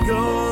[0.00, 0.51] go.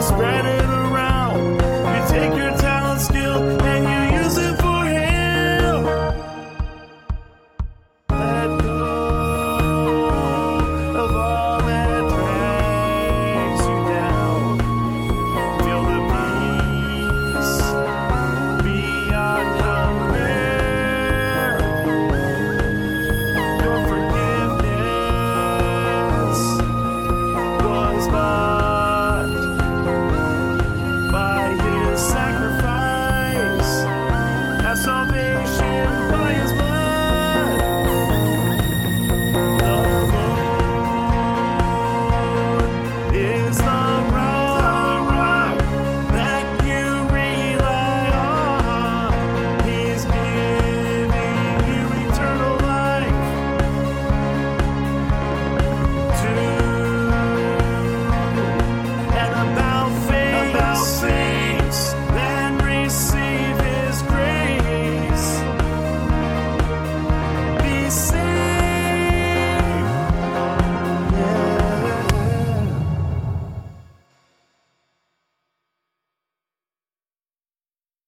[0.00, 0.39] spread.